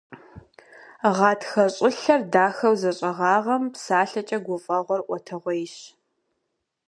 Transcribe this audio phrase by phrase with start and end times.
[1.15, 5.75] Гъатхэ щӀылъэр дахэу зэщӀэгъагъэм, псалъэкӀэ гуфӀэгъуэр Ӏуэтэгъуейщ.